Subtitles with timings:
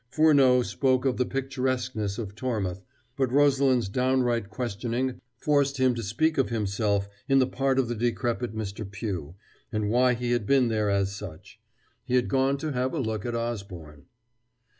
[0.09, 2.81] Furneaux spoke of the picturesqueness of Tormouth,
[3.15, 7.93] but Rosalind's downright questioning forced him to speak of himself in the part of the
[7.93, 8.83] decrepit Mr.
[8.83, 9.35] Pugh,
[9.71, 11.59] and why he had been there as such.
[12.03, 14.07] He had gone to have a look at Osborne.